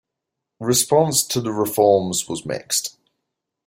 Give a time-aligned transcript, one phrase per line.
[0.59, 2.97] Response to the reforms was mixed.